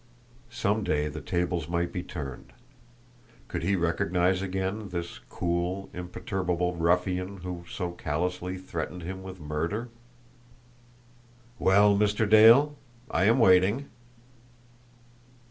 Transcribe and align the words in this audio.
Some 0.49 0.83
day 0.83 1.09
the 1.09 1.21
tables 1.21 1.69
might 1.69 1.91
be 1.93 2.01
turned. 2.01 2.53
Could 3.47 3.61
he 3.61 3.75
recognise 3.75 4.41
again 4.41 4.89
this 4.89 5.19
cool, 5.29 5.91
imperturbable 5.93 6.73
ruffian 6.75 7.37
who 7.41 7.65
so 7.69 7.91
callously 7.91 8.57
threatened 8.57 9.03
him 9.03 9.21
with 9.21 9.39
murder? 9.39 9.89
"Well, 11.59 11.95
Mr. 11.95 12.27
Dale? 12.27 12.75
I 13.11 13.25
am 13.25 13.37
waiting!" 13.37 13.89